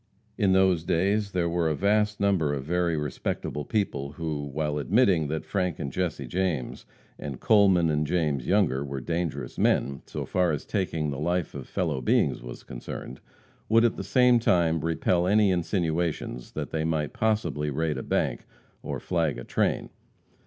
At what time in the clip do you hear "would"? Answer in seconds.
13.69-13.85